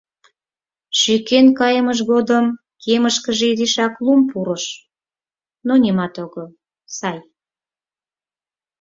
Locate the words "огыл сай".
6.23-7.19